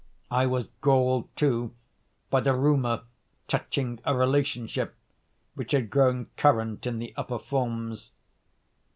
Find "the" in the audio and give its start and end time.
2.39-2.55, 6.97-7.13